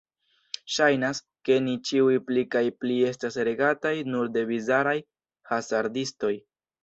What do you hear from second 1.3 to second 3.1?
ke ni ĉiuj pli kaj pli